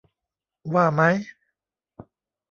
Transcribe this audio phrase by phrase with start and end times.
[0.73, 1.15] ว่ามั้ย